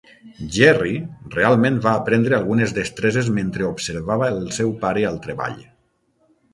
[0.53, 0.93] Gerry
[1.35, 5.67] realment va aprendre algunes destreses mentre observava el seu pare al treball.